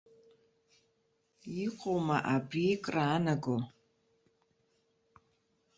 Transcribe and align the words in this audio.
Иҟоума 1.65 2.17
абри 2.35 2.69
краанаго? 2.83 3.57